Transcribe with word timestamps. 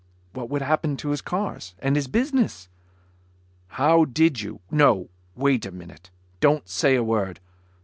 What 0.33 0.49
would 0.49 0.63
happen 0.63 0.97
to 0.97 1.09
his 1.09 1.21
cars? 1.21 1.75
And 1.77 1.95
his 1.95 2.07
business? 2.07 2.69
"How 3.67 4.05
did 4.05 4.41
you... 4.41 4.59
no! 4.71 5.09
Wait 5.35 5.63
a 5.67 5.71
minute. 5.71 6.09
Don't 6.39 6.67
say 6.67 6.95
a 6.95 7.03
word. 7.03 7.39